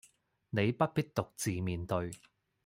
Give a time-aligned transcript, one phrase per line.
[0.49, 2.09] 你不必獨自面對